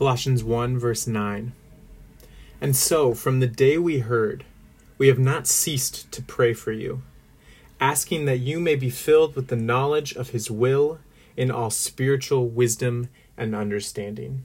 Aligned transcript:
Colossians 0.00 0.42
1, 0.42 0.78
verse 0.78 1.06
9. 1.06 1.52
And 2.58 2.74
so, 2.74 3.12
from 3.12 3.40
the 3.40 3.46
day 3.46 3.76
we 3.76 3.98
heard, 3.98 4.46
we 4.96 5.08
have 5.08 5.18
not 5.18 5.46
ceased 5.46 6.10
to 6.12 6.22
pray 6.22 6.54
for 6.54 6.72
you, 6.72 7.02
asking 7.78 8.24
that 8.24 8.38
you 8.38 8.60
may 8.60 8.76
be 8.76 8.88
filled 8.88 9.36
with 9.36 9.48
the 9.48 9.56
knowledge 9.56 10.14
of 10.14 10.30
His 10.30 10.50
will 10.50 11.00
in 11.36 11.50
all 11.50 11.68
spiritual 11.68 12.48
wisdom 12.48 13.10
and 13.36 13.54
understanding. 13.54 14.44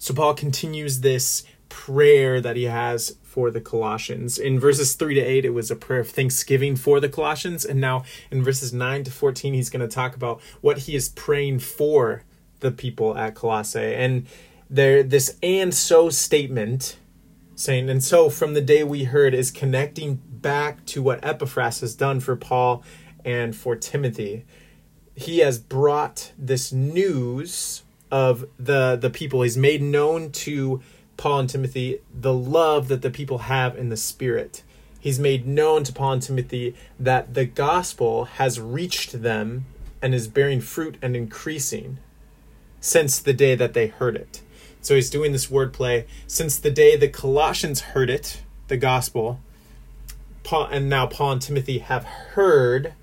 So, 0.00 0.12
Paul 0.14 0.34
continues 0.34 1.02
this 1.02 1.44
prayer 1.68 2.40
that 2.40 2.56
he 2.56 2.64
has 2.64 3.16
for 3.22 3.52
the 3.52 3.60
Colossians. 3.60 4.36
In 4.36 4.58
verses 4.58 4.94
3 4.96 5.14
to 5.14 5.20
8, 5.20 5.44
it 5.44 5.50
was 5.50 5.70
a 5.70 5.76
prayer 5.76 6.00
of 6.00 6.10
thanksgiving 6.10 6.74
for 6.74 6.98
the 6.98 7.08
Colossians. 7.08 7.64
And 7.64 7.80
now 7.80 8.02
in 8.32 8.42
verses 8.42 8.72
9 8.72 9.04
to 9.04 9.12
14, 9.12 9.54
he's 9.54 9.70
going 9.70 9.88
to 9.88 9.94
talk 9.94 10.16
about 10.16 10.42
what 10.60 10.78
he 10.78 10.96
is 10.96 11.08
praying 11.08 11.60
for 11.60 12.24
the 12.62 12.70
people 12.72 13.16
at 13.16 13.34
Colossae. 13.34 13.94
And 13.94 14.26
there 14.70 15.02
this 15.02 15.36
and 15.42 15.74
so 15.74 16.08
statement 16.08 16.96
saying, 17.54 17.90
and 17.90 18.02
so 18.02 18.30
from 18.30 18.54
the 18.54 18.62
day 18.62 18.82
we 18.82 19.04
heard 19.04 19.34
is 19.34 19.50
connecting 19.50 20.14
back 20.26 20.84
to 20.86 21.02
what 21.02 21.24
Epaphras 21.24 21.80
has 21.80 21.94
done 21.94 22.18
for 22.20 22.34
Paul 22.34 22.82
and 23.24 23.54
for 23.54 23.76
Timothy. 23.76 24.44
He 25.14 25.38
has 25.38 25.58
brought 25.58 26.32
this 26.38 26.72
news 26.72 27.82
of 28.10 28.46
the 28.58 28.96
the 28.96 29.10
people. 29.10 29.42
He's 29.42 29.56
made 29.56 29.82
known 29.82 30.32
to 30.32 30.80
Paul 31.16 31.40
and 31.40 31.50
Timothy 31.50 32.00
the 32.12 32.32
love 32.32 32.88
that 32.88 33.02
the 33.02 33.10
people 33.10 33.38
have 33.38 33.76
in 33.76 33.90
the 33.90 33.96
Spirit. 33.96 34.62
He's 34.98 35.18
made 35.18 35.46
known 35.46 35.84
to 35.84 35.92
Paul 35.92 36.14
and 36.14 36.22
Timothy 36.22 36.74
that 36.98 37.34
the 37.34 37.44
gospel 37.44 38.24
has 38.24 38.60
reached 38.60 39.22
them 39.22 39.66
and 40.00 40.14
is 40.14 40.28
bearing 40.28 40.60
fruit 40.60 40.96
and 41.02 41.14
increasing 41.14 41.98
since 42.82 43.20
the 43.20 43.32
day 43.32 43.54
that 43.54 43.72
they 43.72 43.86
heard 43.86 44.16
it. 44.16 44.42
So 44.82 44.96
he's 44.96 45.08
doing 45.08 45.32
this 45.32 45.46
wordplay 45.46 46.04
since 46.26 46.58
the 46.58 46.70
day 46.70 46.96
the 46.96 47.08
Colossians 47.08 47.80
heard 47.80 48.10
it, 48.10 48.42
the 48.68 48.76
gospel. 48.76 49.40
Paul 50.42 50.66
and 50.66 50.90
now 50.90 51.06
Paul 51.06 51.32
and 51.32 51.42
Timothy 51.42 51.78
have 51.78 52.04
heard 52.04 52.94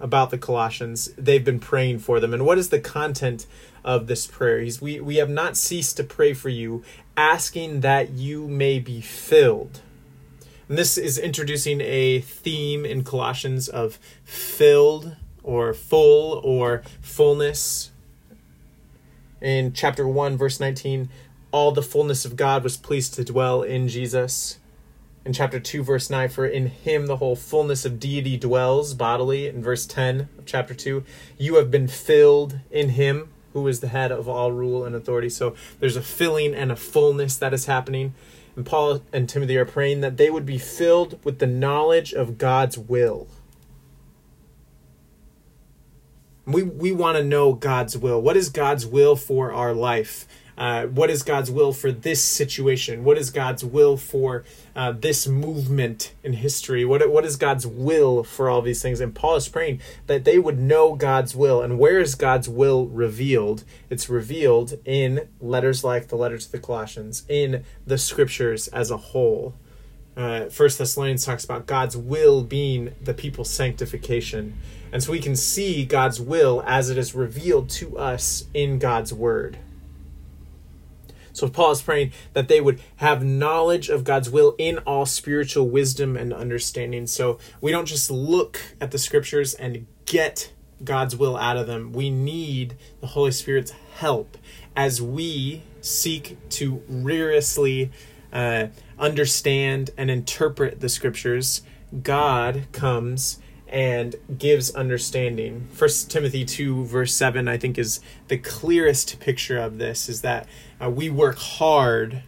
about 0.00 0.30
the 0.30 0.38
Colossians. 0.38 1.12
They've 1.16 1.44
been 1.44 1.60
praying 1.60 2.00
for 2.00 2.18
them. 2.18 2.34
And 2.34 2.44
what 2.44 2.58
is 2.58 2.70
the 2.70 2.80
content 2.80 3.46
of 3.84 4.08
this 4.08 4.26
prayer? 4.26 4.60
He's, 4.60 4.82
we, 4.82 4.98
we 4.98 5.16
have 5.16 5.30
not 5.30 5.56
ceased 5.56 5.96
to 5.98 6.04
pray 6.04 6.34
for 6.34 6.48
you, 6.48 6.82
asking 7.16 7.80
that 7.80 8.10
you 8.10 8.48
may 8.48 8.80
be 8.80 9.00
filled. 9.00 9.80
And 10.68 10.76
this 10.76 10.98
is 10.98 11.16
introducing 11.16 11.80
a 11.80 12.20
theme 12.20 12.84
in 12.84 13.04
Colossians 13.04 13.68
of 13.68 14.00
filled 14.24 15.14
or 15.44 15.72
full 15.72 16.40
or 16.42 16.82
fullness 17.00 17.92
in 19.40 19.72
chapter 19.72 20.06
1, 20.06 20.36
verse 20.36 20.60
19, 20.60 21.08
all 21.52 21.72
the 21.72 21.82
fullness 21.82 22.24
of 22.24 22.36
God 22.36 22.62
was 22.62 22.76
pleased 22.76 23.14
to 23.14 23.24
dwell 23.24 23.62
in 23.62 23.88
Jesus. 23.88 24.58
In 25.24 25.32
chapter 25.32 25.58
2, 25.58 25.82
verse 25.82 26.08
9, 26.08 26.28
for 26.28 26.46
in 26.46 26.68
him 26.68 27.06
the 27.06 27.16
whole 27.16 27.36
fullness 27.36 27.84
of 27.84 27.98
deity 27.98 28.36
dwells 28.36 28.94
bodily. 28.94 29.48
In 29.48 29.62
verse 29.62 29.86
10 29.86 30.28
of 30.38 30.46
chapter 30.46 30.74
2, 30.74 31.04
you 31.38 31.56
have 31.56 31.70
been 31.70 31.88
filled 31.88 32.60
in 32.70 32.90
him 32.90 33.30
who 33.52 33.66
is 33.66 33.80
the 33.80 33.88
head 33.88 34.12
of 34.12 34.28
all 34.28 34.52
rule 34.52 34.84
and 34.84 34.94
authority. 34.94 35.30
So 35.30 35.54
there's 35.80 35.96
a 35.96 36.02
filling 36.02 36.54
and 36.54 36.70
a 36.70 36.76
fullness 36.76 37.36
that 37.36 37.54
is 37.54 37.66
happening. 37.66 38.14
And 38.54 38.66
Paul 38.66 39.02
and 39.12 39.28
Timothy 39.28 39.56
are 39.56 39.64
praying 39.64 40.02
that 40.02 40.16
they 40.16 40.30
would 40.30 40.46
be 40.46 40.58
filled 40.58 41.18
with 41.24 41.38
the 41.38 41.46
knowledge 41.46 42.12
of 42.12 42.38
God's 42.38 42.76
will. 42.76 43.28
We 46.46 46.62
we 46.62 46.92
want 46.92 47.18
to 47.18 47.24
know 47.24 47.52
God's 47.52 47.98
will. 47.98 48.22
What 48.22 48.36
is 48.36 48.48
God's 48.50 48.86
will 48.86 49.16
for 49.16 49.52
our 49.52 49.74
life? 49.74 50.26
Uh, 50.56 50.86
what 50.86 51.10
is 51.10 51.22
God's 51.22 51.50
will 51.50 51.72
for 51.72 51.92
this 51.92 52.22
situation? 52.22 53.04
What 53.04 53.18
is 53.18 53.30
God's 53.30 53.62
will 53.62 53.98
for 53.98 54.44
uh, 54.74 54.92
this 54.92 55.26
movement 55.26 56.14
in 56.22 56.34
history? 56.34 56.84
What 56.84 57.10
what 57.10 57.24
is 57.24 57.36
God's 57.36 57.66
will 57.66 58.22
for 58.22 58.48
all 58.48 58.62
these 58.62 58.80
things? 58.80 59.00
And 59.00 59.14
Paul 59.14 59.36
is 59.36 59.48
praying 59.48 59.80
that 60.06 60.24
they 60.24 60.38
would 60.38 60.58
know 60.58 60.94
God's 60.94 61.36
will. 61.36 61.60
And 61.60 61.78
where 61.78 61.98
is 61.98 62.14
God's 62.14 62.48
will 62.48 62.86
revealed? 62.86 63.64
It's 63.90 64.08
revealed 64.08 64.78
in 64.84 65.28
letters 65.40 65.84
like 65.84 66.08
the 66.08 66.16
letter 66.16 66.38
to 66.38 66.52
the 66.52 66.58
Colossians, 66.58 67.24
in 67.28 67.64
the 67.86 67.98
scriptures 67.98 68.68
as 68.68 68.90
a 68.90 68.96
whole. 68.96 69.54
Uh, 70.16 70.46
First 70.46 70.78
Thessalonians 70.78 71.24
talks 71.24 71.44
about 71.44 71.66
God's 71.66 71.96
will 71.96 72.42
being 72.42 72.94
the 73.02 73.12
people's 73.12 73.50
sanctification. 73.50 74.58
And 74.90 75.02
so 75.02 75.12
we 75.12 75.20
can 75.20 75.36
see 75.36 75.84
God's 75.84 76.20
will 76.20 76.62
as 76.66 76.88
it 76.88 76.96
is 76.96 77.14
revealed 77.14 77.68
to 77.70 77.98
us 77.98 78.46
in 78.54 78.78
God's 78.78 79.12
word. 79.12 79.58
So 81.34 81.48
Paul 81.50 81.72
is 81.72 81.82
praying 81.82 82.12
that 82.32 82.48
they 82.48 82.62
would 82.62 82.80
have 82.96 83.22
knowledge 83.22 83.90
of 83.90 84.04
God's 84.04 84.30
will 84.30 84.54
in 84.56 84.78
all 84.78 85.04
spiritual 85.04 85.68
wisdom 85.68 86.16
and 86.16 86.32
understanding. 86.32 87.06
So 87.06 87.38
we 87.60 87.70
don't 87.70 87.84
just 87.84 88.10
look 88.10 88.58
at 88.80 88.90
the 88.90 88.98
scriptures 88.98 89.52
and 89.52 89.86
get 90.06 90.50
God's 90.82 91.14
will 91.14 91.36
out 91.36 91.58
of 91.58 91.66
them. 91.66 91.92
We 91.92 92.08
need 92.08 92.76
the 93.02 93.08
Holy 93.08 93.32
Spirit's 93.32 93.72
help 93.96 94.38
as 94.74 95.02
we 95.02 95.62
seek 95.82 96.38
to 96.50 96.82
rigorously 96.88 97.90
uh, 98.36 98.68
understand 98.98 99.90
and 99.96 100.10
interpret 100.10 100.80
the 100.80 100.90
scriptures. 100.90 101.62
God 102.02 102.66
comes 102.72 103.38
and 103.66 104.14
gives 104.36 104.74
understanding. 104.74 105.68
First 105.72 106.10
Timothy 106.10 106.44
2 106.44 106.84
verse 106.84 107.14
7 107.14 107.48
I 107.48 107.56
think 107.56 107.78
is 107.78 108.00
the 108.28 108.36
clearest 108.36 109.18
picture 109.20 109.58
of 109.58 109.78
this 109.78 110.10
is 110.10 110.20
that 110.20 110.46
uh, 110.82 110.90
we 110.90 111.08
work 111.08 111.38
hard 111.38 112.24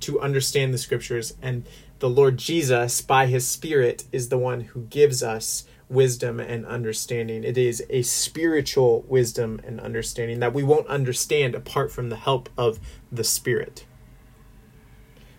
to 0.00 0.20
understand 0.20 0.74
the 0.74 0.78
scriptures 0.78 1.34
and 1.40 1.64
the 2.00 2.10
Lord 2.10 2.36
Jesus 2.36 3.00
by 3.00 3.26
his 3.26 3.46
spirit 3.46 4.04
is 4.10 4.28
the 4.28 4.38
one 4.38 4.62
who 4.62 4.82
gives 4.82 5.22
us 5.22 5.66
wisdom 5.88 6.40
and 6.40 6.66
understanding. 6.66 7.44
It 7.44 7.56
is 7.56 7.84
a 7.90 8.02
spiritual 8.02 9.04
wisdom 9.06 9.60
and 9.64 9.80
understanding 9.80 10.40
that 10.40 10.54
we 10.54 10.64
won't 10.64 10.88
understand 10.88 11.54
apart 11.54 11.92
from 11.92 12.08
the 12.08 12.16
help 12.16 12.48
of 12.58 12.80
the 13.12 13.24
spirit. 13.24 13.84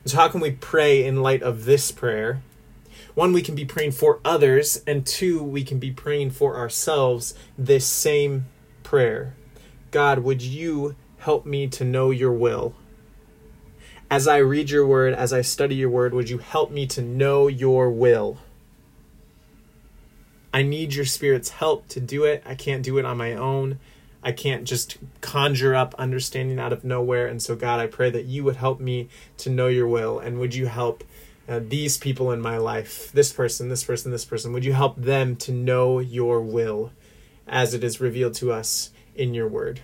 So 0.05 0.17
how 0.17 0.29
can 0.29 0.41
we 0.41 0.51
pray 0.51 1.05
in 1.05 1.21
light 1.21 1.43
of 1.43 1.65
this 1.65 1.91
prayer? 1.91 2.41
one, 3.13 3.33
we 3.33 3.41
can 3.41 3.55
be 3.55 3.65
praying 3.65 3.91
for 3.91 4.19
others, 4.23 4.81
and 4.87 5.05
two, 5.05 5.43
we 5.43 5.63
can 5.63 5.79
be 5.79 5.91
praying 5.91 6.31
for 6.31 6.57
ourselves 6.57 7.33
this 7.57 7.85
same 7.85 8.45
prayer 8.83 9.35
God, 9.91 10.19
would 10.19 10.41
you 10.41 10.95
help 11.17 11.45
me 11.45 11.67
to 11.67 11.83
know 11.83 12.11
your 12.11 12.31
will? 12.31 12.73
As 14.09 14.27
I 14.27 14.37
read 14.37 14.69
your 14.69 14.87
word, 14.87 15.13
as 15.13 15.33
I 15.33 15.41
study 15.41 15.75
your 15.75 15.89
word, 15.89 16.13
would 16.13 16.29
you 16.29 16.37
help 16.37 16.71
me 16.71 16.87
to 16.87 17.01
know 17.01 17.47
your 17.47 17.89
will? 17.89 18.37
I 20.53 20.63
need 20.63 20.93
your 20.93 21.05
spirit's 21.05 21.49
help 21.49 21.87
to 21.89 21.99
do 21.99 22.23
it. 22.23 22.41
I 22.45 22.55
can't 22.55 22.83
do 22.83 22.97
it 22.97 23.05
on 23.05 23.17
my 23.17 23.33
own. 23.33 23.79
I 24.23 24.31
can't 24.31 24.65
just 24.65 24.97
conjure 25.21 25.73
up 25.73 25.95
understanding 25.97 26.59
out 26.59 26.73
of 26.73 26.83
nowhere. 26.83 27.27
And 27.27 27.41
so, 27.41 27.55
God, 27.55 27.79
I 27.79 27.87
pray 27.87 28.09
that 28.11 28.25
you 28.25 28.43
would 28.43 28.57
help 28.57 28.79
me 28.79 29.09
to 29.37 29.49
know 29.49 29.67
your 29.67 29.87
will. 29.87 30.19
And 30.19 30.39
would 30.39 30.53
you 30.53 30.67
help 30.67 31.03
uh, 31.49 31.59
these 31.61 31.97
people 31.97 32.31
in 32.31 32.39
my 32.39 32.57
life, 32.57 33.11
this 33.11 33.33
person, 33.33 33.69
this 33.69 33.83
person, 33.83 34.11
this 34.11 34.25
person, 34.25 34.53
would 34.53 34.63
you 34.63 34.73
help 34.73 34.95
them 34.95 35.35
to 35.37 35.51
know 35.51 35.99
your 35.99 36.41
will 36.41 36.91
as 37.47 37.73
it 37.73 37.83
is 37.83 37.99
revealed 37.99 38.35
to 38.35 38.51
us 38.51 38.91
in 39.15 39.33
your 39.33 39.47
word? 39.47 39.81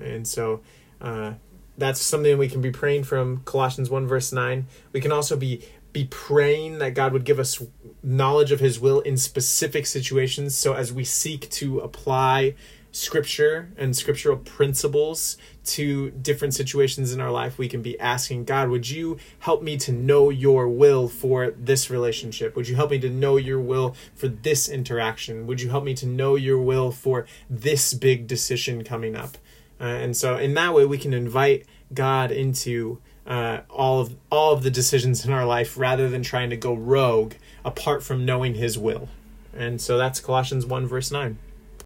And 0.00 0.26
so 0.26 0.60
uh, 1.00 1.34
that's 1.78 2.00
something 2.00 2.36
we 2.38 2.48
can 2.48 2.60
be 2.60 2.72
praying 2.72 3.04
from 3.04 3.42
Colossians 3.44 3.90
1, 3.90 4.06
verse 4.06 4.32
9. 4.32 4.66
We 4.92 5.00
can 5.00 5.12
also 5.12 5.36
be 5.36 5.62
be 5.92 6.06
praying 6.06 6.78
that 6.78 6.94
God 6.94 7.12
would 7.12 7.24
give 7.24 7.38
us 7.38 7.62
knowledge 8.02 8.50
of 8.50 8.60
his 8.60 8.80
will 8.80 9.00
in 9.00 9.18
specific 9.18 9.86
situations 9.86 10.54
so 10.54 10.72
as 10.72 10.90
we 10.90 11.04
seek 11.04 11.50
to 11.50 11.80
apply 11.80 12.54
scripture 12.92 13.70
and 13.76 13.96
scriptural 13.96 14.36
principles 14.36 15.38
to 15.64 16.10
different 16.10 16.54
situations 16.54 17.12
in 17.12 17.20
our 17.20 17.30
life, 17.30 17.56
we 17.58 17.68
can 17.68 17.82
be 17.82 17.98
asking 17.98 18.44
God, 18.44 18.68
would 18.68 18.88
you 18.88 19.18
help 19.40 19.62
me 19.62 19.76
to 19.78 19.92
know 19.92 20.28
your 20.28 20.68
will 20.68 21.08
for 21.08 21.50
this 21.50 21.90
relationship? 21.90 22.54
Would 22.54 22.68
you 22.68 22.76
help 22.76 22.90
me 22.90 22.98
to 23.00 23.10
know 23.10 23.36
your 23.36 23.58
will 23.58 23.96
for 24.14 24.28
this 24.28 24.68
interaction? 24.68 25.46
Would 25.46 25.60
you 25.60 25.70
help 25.70 25.84
me 25.84 25.94
to 25.94 26.06
know 26.06 26.36
your 26.36 26.58
will 26.58 26.92
for 26.92 27.26
this 27.48 27.94
big 27.94 28.26
decision 28.26 28.84
coming 28.84 29.16
up? 29.16 29.38
Uh, 29.80 29.84
and 29.84 30.16
so, 30.16 30.36
in 30.36 30.54
that 30.54 30.74
way, 30.74 30.84
we 30.84 30.98
can 30.98 31.12
invite 31.12 31.66
God 31.92 32.30
into 32.30 32.98
uh, 33.26 33.60
all 33.70 34.00
of 34.00 34.16
all 34.30 34.52
of 34.52 34.62
the 34.62 34.70
decisions 34.70 35.24
in 35.24 35.32
our 35.32 35.44
life 35.44 35.76
rather 35.78 36.08
than 36.08 36.22
trying 36.22 36.50
to 36.50 36.56
go 36.56 36.74
rogue 36.74 37.34
apart 37.64 38.02
from 38.02 38.24
knowing 38.24 38.54
His 38.54 38.78
will. 38.78 39.08
And 39.54 39.80
so 39.80 39.98
that's 39.98 40.20
Colossians 40.20 40.66
one 40.66 40.86
verse 40.86 41.10
nine. 41.10 41.38